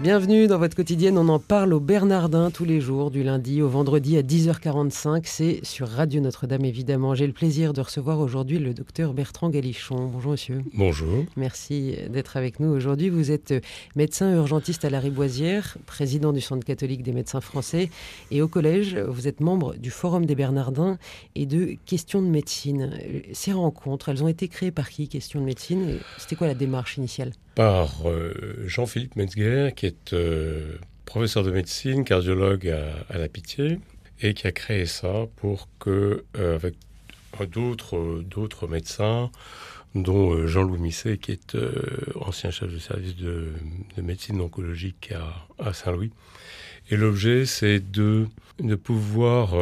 [0.00, 3.68] Bienvenue dans votre quotidienne, on en parle au Bernardin tous les jours, du lundi au
[3.68, 5.22] vendredi à 10h45.
[5.24, 7.16] C'est sur Radio Notre-Dame évidemment.
[7.16, 10.06] J'ai le plaisir de recevoir aujourd'hui le docteur Bertrand Galichon.
[10.06, 10.62] Bonjour monsieur.
[10.72, 11.24] Bonjour.
[11.36, 13.08] Merci d'être avec nous aujourd'hui.
[13.08, 13.52] Vous êtes
[13.96, 17.90] médecin urgentiste à la Riboisière, président du Centre catholique des médecins français
[18.30, 20.96] et au collège, vous êtes membre du Forum des Bernardins
[21.34, 22.92] et de Questions de médecine.
[23.32, 25.98] Ces rencontres, elles ont été créées par qui Questions de médecine?
[26.18, 27.32] C'était quoi la démarche initiale?
[27.58, 30.76] Par euh, Jean-Philippe Metzger, qui est euh,
[31.06, 33.80] professeur de médecine, cardiologue à, la Pitié,
[34.22, 36.76] et qui a créé ça pour que, euh, avec
[37.50, 39.32] d'autres, médecins,
[39.96, 41.56] dont Jean-Louis Misset, qui est
[42.14, 43.48] ancien chef de service de,
[44.00, 45.12] médecine oncologique
[45.58, 46.12] à, Saint-Louis.
[46.90, 48.28] Et l'objet, c'est de,
[48.60, 49.56] de pouvoir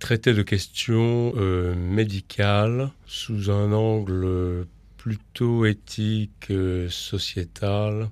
[0.00, 1.34] traiter de questions
[1.76, 4.66] médicales sous un angle
[5.10, 8.10] plutôt éthique, euh, sociétale.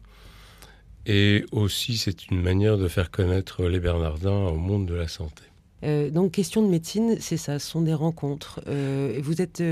[1.07, 5.45] Et aussi, c'est une manière de faire connaître les Bernardins au monde de la santé.
[5.85, 8.61] Euh, donc, question de médecine, c'est ça, ce sont des rencontres.
[8.67, 9.63] Euh, vous êtes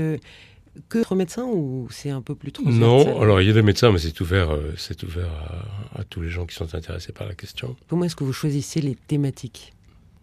[0.87, 3.91] que médecin ou c'est un peu plus trop Non, alors il y a des médecins,
[3.91, 5.29] mais c'est ouvert, c'est ouvert
[5.95, 7.75] à, tous les gens qui sont intéressés par la question.
[7.89, 9.73] Comment est-ce que vous choisissez les thématiques?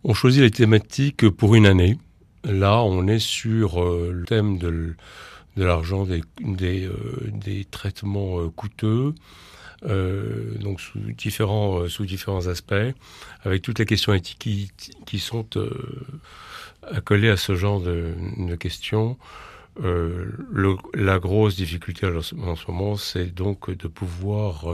[0.04, 1.98] On choisit les thématiques pour une année.
[2.44, 4.94] Là, on est sur le thème de
[5.56, 9.14] de l'argent, des, des, euh, des traitements euh, coûteux,
[9.86, 12.74] euh, donc sous différents, aspects,
[13.44, 14.72] avec toutes les questions éthiques
[15.06, 15.46] qui, sont
[16.82, 18.14] accolées à ce genre de,
[18.58, 19.18] questions.
[19.76, 24.66] La grosse difficulté en ce moment, c'est donc de pouvoir,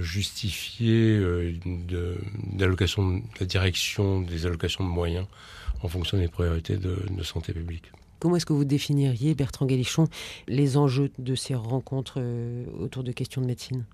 [0.00, 1.20] justifier
[2.58, 5.26] la direction des allocations de moyens
[5.82, 7.90] en fonction des priorités de santé publique.
[8.18, 10.08] Comment est-ce que vous définiriez, Bertrand Galichon,
[10.48, 13.84] les enjeux de ces rencontres euh, autour de questions de médecine?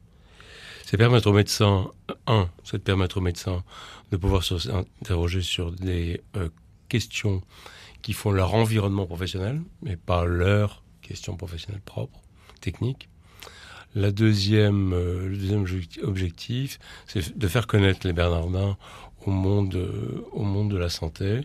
[0.85, 1.91] C'est permettre aux médecins,
[2.27, 3.65] un, c'est de permettre aux médecins
[4.11, 6.49] de pouvoir s'interroger sur des euh,
[6.89, 7.43] questions
[8.03, 12.21] qui font leur environnement professionnel, mais pas leurs questions professionnelles propres,
[12.61, 13.09] techniques.
[13.95, 15.67] La deuxième, euh, le deuxième
[16.03, 18.77] objectif, c'est de faire connaître les Bernardins
[19.27, 19.77] au monde,
[20.33, 21.43] au monde de la santé,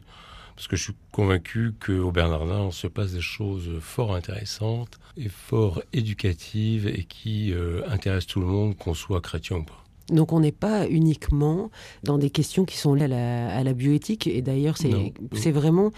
[0.58, 5.84] parce que je suis convaincu qu'au Bernardin, se passe des choses fort intéressantes et fort
[5.94, 9.84] éducatives et qui euh, intéressent tout le monde, qu'on soit chrétien ou pas.
[10.10, 11.70] Donc on n'est pas uniquement
[12.02, 15.92] dans des questions qui sont liées à la, bioéthique, et d'ailleurs c'est vraiment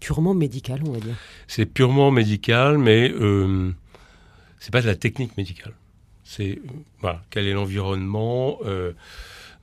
[0.00, 1.16] purement médical, on va dire.
[1.46, 3.70] C'est purement médical, mais euh,
[4.60, 5.74] c'est pas de la technique médicale.
[6.24, 8.92] C'est euh, voilà, quel est l'environnement euh,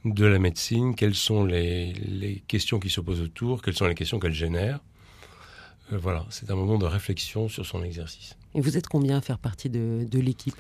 [0.06, 4.20] de la médecine, quelles sont les, questions qui se posent autour, quelles sont les questions
[4.20, 4.80] qu'elle génère.
[5.92, 8.38] Euh, voilà, c'est un moment de réflexion sur son exercice.
[8.56, 10.56] Et vous êtes combien à faire partie de, l'équipe?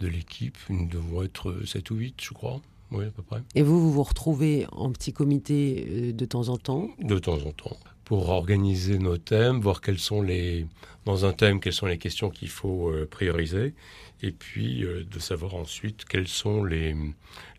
[0.00, 2.60] De l'équipe, nous devons être 7 ou 8, je crois.
[2.92, 3.42] Oui, à peu près.
[3.56, 6.88] Et vous, vous vous retrouvez en petit comité euh, de temps en temps?
[7.00, 7.76] De temps en temps.
[8.06, 10.66] Pour organiser nos thèmes, voir quels sont les.
[11.04, 13.74] Dans un thème, quelles sont les questions qu'il faut euh, prioriser
[14.22, 16.96] et puis euh, de savoir ensuite quels sont les,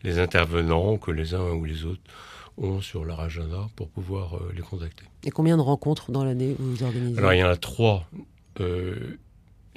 [0.02, 2.02] les intervenants que les uns ou les autres
[2.56, 5.04] ont sur leur agenda pour pouvoir euh, les contacter.
[5.24, 7.18] Et combien de rencontres dans l'année vous organisez?
[7.18, 8.08] Alors il y en a trois.
[8.60, 9.18] Euh,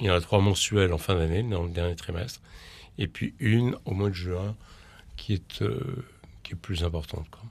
[0.00, 2.40] il y en a trois mensuelles en fin d'année, dans le dernier trimestre,
[2.98, 4.56] et puis une au mois de juin
[5.16, 5.64] qui est,
[6.42, 7.28] qui est plus importante.
[7.30, 7.42] Quoi.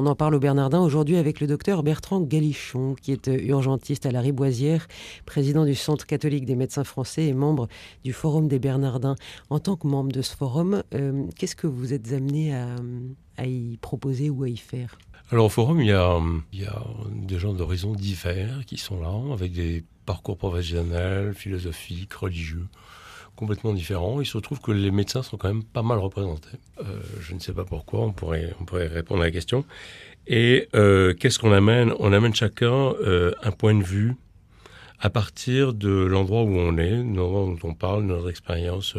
[0.00, 4.06] On en parle au Bernardin aujourd'hui avec le docteur Bertrand Galichon, qui est euh, urgentiste
[4.06, 4.86] à la Riboisière,
[5.26, 7.66] président du Centre catholique des médecins français et membre
[8.04, 9.16] du Forum des Bernardins.
[9.50, 13.76] En tant que membre de ce forum, euh, qu'est-ce que vous êtes amené à, y
[13.78, 14.96] proposer ou à y faire?
[15.32, 16.16] Alors au forum, il y a,
[16.52, 16.80] il y a
[17.12, 22.68] des gens d'horizons divers qui sont là, avec des parcours professionnels, philosophiques, religieux
[23.38, 24.20] complètement différents.
[24.20, 26.58] Il se trouve que les médecins sont quand même pas mal représentés.
[26.80, 29.64] Euh, je ne sais pas pourquoi, on pourrait, on pourrait répondre à la question.
[30.26, 31.94] Et euh, qu'est-ce qu'on amène?
[32.00, 32.66] On amène chacun
[33.00, 34.16] euh, un point de vue
[34.98, 38.96] à partir de l'endroit où on est, de l'endroit où on parle, de notre expérience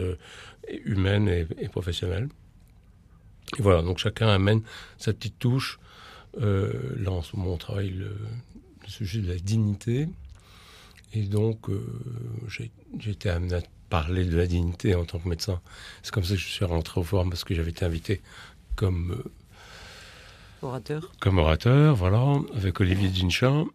[0.85, 2.29] humaine et, professionnelle.
[3.57, 4.61] Et voilà, donc chacun amène
[4.97, 5.79] sa petite touche.
[6.37, 8.15] là, en ce moment, on travaille le,
[8.83, 10.07] le sujet de la dignité.
[11.13, 11.67] Et donc,
[12.47, 12.71] j'ai
[13.11, 15.59] été amené à parler de la dignité en tant que médecin.
[16.03, 18.21] C'est comme ça que je suis rentré au forum parce que j'avais été invité
[18.75, 21.11] comme euh, orateur.
[21.19, 22.23] Comme orateur, voilà,
[22.55, 23.65] avec Olivier Dinchin.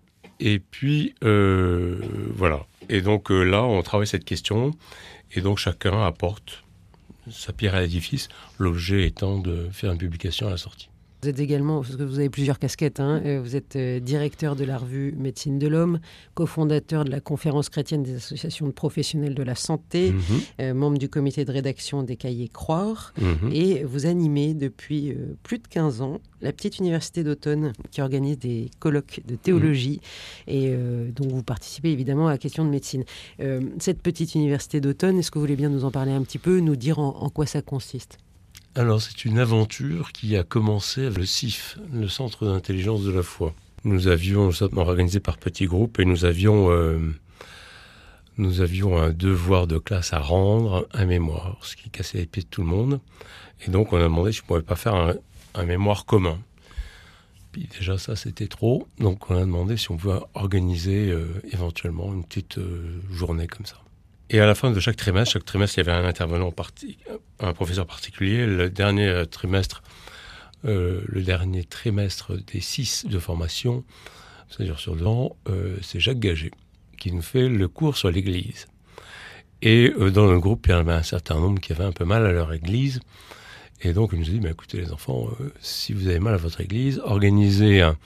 [0.41, 2.01] Et puis euh,
[2.35, 2.67] voilà.
[2.89, 4.73] Et donc euh, là, on travaille cette question,
[5.33, 6.65] et donc chacun apporte
[7.31, 8.29] sa pierre à l'édifice.
[8.59, 10.89] L'objet étant de faire une publication à la sortie.
[11.25, 14.57] Vous êtes également, parce que vous avez plusieurs casquettes, hein, euh, vous êtes euh, directeur
[14.57, 16.01] de la revue Médecine de l'Homme,
[16.35, 20.21] cofondateur de la Conférence chrétienne des associations de professionnels de la santé, Mhm.
[20.61, 23.51] euh, membre du comité de rédaction des cahiers Croire, Mhm.
[23.55, 28.39] et vous animez depuis euh, plus de 15 ans la petite université d'automne qui organise
[28.39, 30.03] des colloques de théologie
[30.47, 33.05] et euh, dont vous participez évidemment à la question de médecine.
[33.79, 36.61] Cette petite université d'automne, est-ce que vous voulez bien nous en parler un petit peu,
[36.61, 38.19] nous dire en, en quoi ça consiste?
[38.77, 43.23] Alors, c'est une aventure qui a commencé avec le CIF, le Centre d'intelligence de la
[43.23, 43.55] foi.
[43.85, 46.99] Nous avions, nous sommes organisés par petits groupes et nous avions, euh,
[48.37, 52.43] nous avions un devoir de classe à rendre, un mémoire, ce qui cassait les pieds
[52.43, 52.99] de tout le monde.
[53.65, 55.15] Et donc, on a demandé si on ne pouvait pas faire un,
[55.55, 56.41] un mémoire commun.
[57.53, 58.89] Puis déjà, ça, c'était trop.
[58.99, 63.67] Donc, on a demandé si on pouvait organiser euh, éventuellement une petite euh, journée comme
[63.67, 63.84] ça.
[64.31, 66.53] Et à la fin de chaque trimestre, chaque trimestre, il y avait un intervenant
[67.41, 68.47] un professeur particulier.
[68.47, 69.83] Le dernier euh, trimestre,
[70.65, 73.85] euh, le dernier trimestre des six de formation,
[74.49, 76.51] c'est-à-dire sur deux ans, euh, c'est Jacques Gagé
[76.99, 78.67] qui nous fait le cours sur l'Église.
[79.61, 81.93] Et euh, dans le groupe, il y en avait un certain nombre qui avaient un
[81.93, 83.01] peu mal à leur Église.
[83.83, 85.29] Et donc, il nous a dit, bah, écoutez les enfants,
[85.61, 87.99] si vous avez mal à votre Église, organisez un,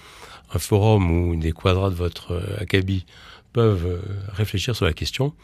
[0.52, 3.06] un forum où des quadrats de votre acabit
[3.52, 5.34] peuvent réfléchir sur la question.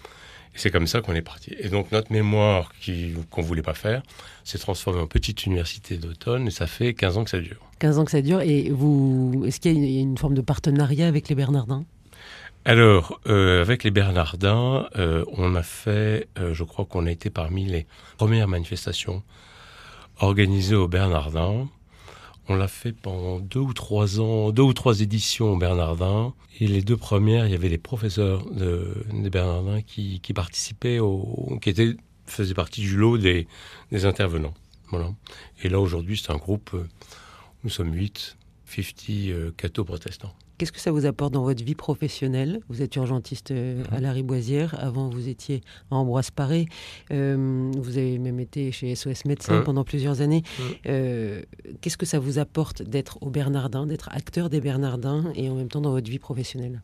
[0.55, 1.55] Et c'est comme ça qu'on est parti.
[1.59, 2.73] Et donc notre mémoire
[3.31, 4.03] qu'on voulait pas faire
[4.45, 7.61] s'est transformée en petite université d'automne et ça fait 15 ans que ça dure.
[7.81, 10.03] 15 ans que ça dure, et vous, est-ce qu'il y a une, il y a
[10.03, 11.85] une forme de partenariat avec les Bernardins?
[12.67, 17.29] Alors, euh, avec les Bernardins, euh, on a fait, euh, je crois qu'on a été
[17.29, 17.87] parmi les
[18.17, 19.23] premières manifestations
[20.19, 21.69] organisées aux Bernardins.
[22.49, 26.35] On l'a fait pendant deux ou trois ans, deux ou trois éditions aux Bernardins.
[26.61, 30.99] Et les deux premières, il y avait les professeurs de, des Bernardins qui, participaient,
[31.63, 31.97] qui étaient,
[32.27, 33.47] faisaient partie du lot des,
[33.91, 34.55] des intervenants.
[34.91, 35.11] Voilà.
[35.63, 36.87] Et là, aujourd'hui, c'est un groupe, euh,
[37.65, 38.37] nous sommes 8,
[38.83, 40.35] 50 euh, cathos protestants.
[40.57, 42.61] Qu'est-ce que ça vous apporte dans votre vie professionnelle?
[42.69, 44.77] Vous êtes urgentiste euh, à la Riboisière.
[44.79, 46.67] Avant, vous étiez à Ambroise Paré.
[47.11, 50.45] Euh, vous avez même été chez SOS Médecins pendant plusieurs années.
[50.87, 51.43] Euh,
[51.81, 55.69] Qu'est-ce que ça vous apporte d'être au Bernardin, d'être acteur des Bernardins et en même
[55.69, 56.81] temps dans votre vie professionnelle?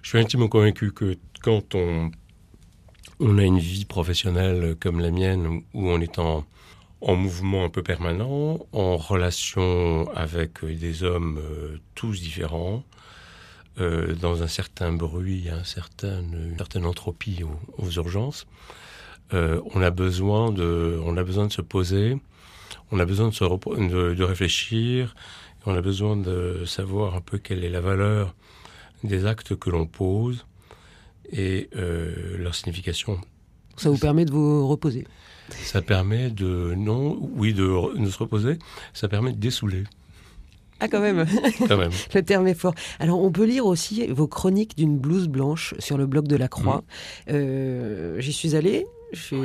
[0.00, 2.10] Je suis intimement convaincu que quand on,
[3.18, 6.46] on a une vie professionnelle comme la mienne, où on est en,
[7.00, 12.84] en mouvement un peu permanent, en relation avec euh, des hommes euh, tous différents,
[13.78, 17.42] euh, dans un certain bruit, un certain, une certaine entropie
[17.78, 18.46] aux, urgences,
[19.32, 22.18] on, a besoin de, on a besoin de se poser,
[22.90, 25.14] on a besoin de, se de, de réfléchir,
[25.66, 28.34] on a besoin de savoir un peu quelle est la valeur
[29.04, 30.46] des actes que l'on pose
[31.30, 33.20] et leur signification.
[33.80, 35.06] Ça vous permet de vous reposer.
[35.62, 38.58] Ça permet de, non, oui, de, de se reposer,
[38.94, 39.82] ça permet de dessouler,
[40.78, 41.26] Ah, quand même
[41.66, 41.90] quand même.
[42.14, 42.74] Le terme est fort.
[43.00, 46.46] Alors, on peut lire aussi vos chroniques d'une blouse blanche sur le blog de la
[46.48, 46.84] Croix.
[47.30, 49.42] Euh, J'y suis allé, j'en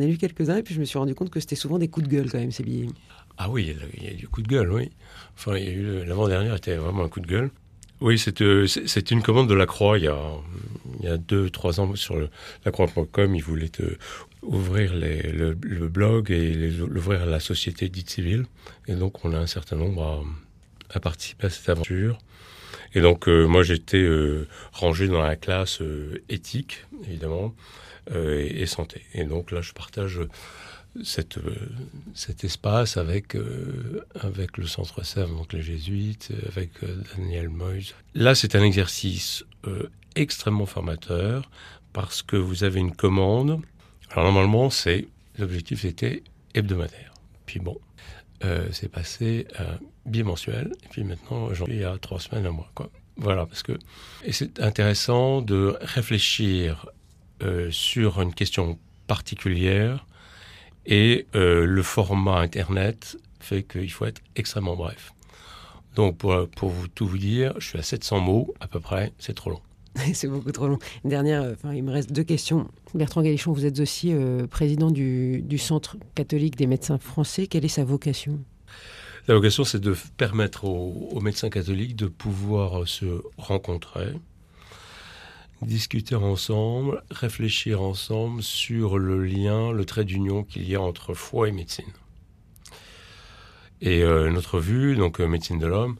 [0.00, 2.08] ai, lu quelques-uns, et puis je me suis rendu compte que c'était souvent des coups
[2.08, 2.88] de gueule, quand même, ces billets.
[3.36, 4.90] Ah oui, il y a- il y, a du coup de gueule, oui.
[5.36, 5.52] Enfin,
[6.06, 7.50] l'avant-dernière était vraiment un coup de gueule.
[8.04, 10.18] Oui, c'est euh, c'est- une commande de la Croix il y a,
[11.00, 12.14] il y a deux, trois ans sur
[12.66, 13.34] lacroix.com.
[13.34, 13.72] Ils voulaient
[14.42, 15.54] ouvrir le,
[15.88, 18.44] blog et l'ouvrir à la société dite civile.
[18.88, 20.22] Et donc, on a un certain nombre
[20.90, 22.18] à, participer à cette aventure.
[22.94, 25.80] Et donc, euh, moi, j'étais euh, rangé dans la classe
[26.28, 27.54] éthique, évidemment,
[28.14, 29.00] et, et santé.
[29.14, 30.20] Et donc, là, je partage
[30.96, 31.54] euh,
[32.14, 37.94] cet espace avec, euh, avec le Centre Sèvres, donc les Jésuites, avec euh, Daniel Moyes.
[38.14, 39.44] Là, c'est un exercice
[40.14, 41.50] extrêmement formateur
[41.92, 43.60] parce que vous avez une commande.
[44.10, 45.08] Alors, normalement, c'est
[45.38, 46.22] l'objectif était
[46.54, 47.14] hebdomadaire.
[47.46, 47.78] Puis bon,
[48.70, 50.72] c'est passé à bimensuel.
[50.84, 52.70] Et puis maintenant, j'en suis à trois semaines, un mois.
[52.74, 52.90] Quoi.
[53.16, 53.72] Voilà, parce que.
[54.22, 56.86] Et c'est intéressant de réfléchir
[57.70, 60.06] sur une question particulière
[60.86, 65.12] et euh, le format Internet fait qu'il faut être extrêmement bref.
[65.94, 69.12] Donc, pour, pour vous, tout vous dire, je suis à 700 mots à peu près,
[69.18, 69.60] c'est trop long.
[70.12, 70.78] C'est beaucoup trop long.
[71.04, 72.68] Dernière, euh, enfin, il me reste deux questions.
[72.94, 77.46] Bertrand Galichon, vous êtes aussi euh, président du, du Centre catholique des médecins français.
[77.46, 78.40] Quelle est sa vocation?
[79.28, 84.12] La vocation, c'est de permettre aux, aux médecins catholiques de pouvoir se rencontrer,
[85.64, 91.48] discuter ensemble, réfléchir ensemble sur le lien, le trait d'union qu'il y a entre foi
[91.48, 91.92] et médecine.
[93.80, 95.96] Et euh, notre vue, donc euh, médecine de l'homme,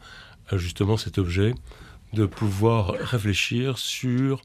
[0.49, 1.55] a justement cet objet
[2.13, 4.43] de pouvoir réfléchir sur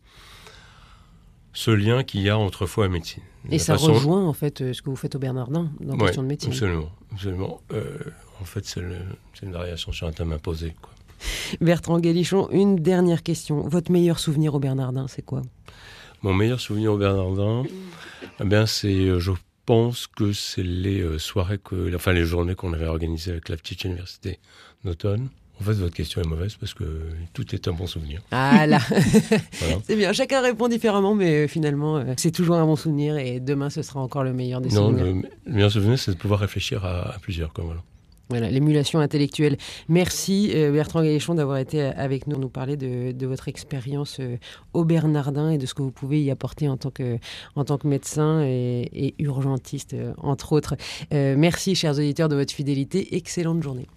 [1.54, 3.24] ce lien qu'il y a entre foi et médecine.
[3.50, 5.94] Et La ça façon- rejoint en fait euh, ce que vous faites au Bernardin dans
[5.96, 6.52] Ouais, question de médecine.
[6.52, 7.62] Absolument, absolument.
[7.72, 7.98] Euh,
[8.42, 8.82] En fait, c'est
[9.44, 10.74] une variation sur un thème imposé.
[11.62, 13.68] Bertrand Galichon, une dernière question.
[13.68, 15.42] Votre meilleur souvenir au Bernardin, c'est quoi?
[16.22, 17.64] Mon meilleur souvenir au Bernardin,
[18.42, 19.32] eh bien, c'est, euh, je
[19.66, 23.56] pense que c'est les euh, soirées, que, enfin les journées qu'on avait organisées avec la
[23.56, 24.40] petite université
[24.84, 25.30] d'automne.
[25.62, 26.84] En fait, votre question est mauvaise parce que
[27.34, 28.22] tout est un bon souvenir.
[28.32, 28.80] Ah là
[29.84, 33.70] C'est bien, chacun répond différemment, mais euh, finalement, c'est toujours un bon souvenir et demain,
[33.70, 35.06] ce sera encore le meilleur des souvenirs.
[35.06, 37.52] Non, le, meilleur souvenir, c'est de pouvoir réfléchir à, plusieurs.
[37.54, 37.82] Comme voilà.
[38.30, 39.58] Voilà, l'émulation intellectuelle.
[39.88, 44.38] Merci euh, Bertrand Galéchon d'avoir été euh, avec nous, nous parler de, votre expérience euh,
[44.74, 47.18] au Bernardin et de ce que vous pouvez y apporter en tant que,
[47.56, 50.76] en tant que médecin et, urgentiste, entre autres.
[51.12, 53.16] merci chers auditeurs de votre fidélité.
[53.16, 53.88] Excellente journée.